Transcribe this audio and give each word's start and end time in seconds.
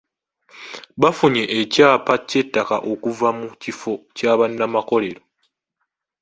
Baafunye 1.01 1.43
ekyapa 1.59 2.13
ky'ettaka 2.29 2.75
okuva 2.91 3.29
mu 3.37 3.47
kifo 3.61 3.93
kya 4.17 4.31
bannamakorero. 4.39 5.21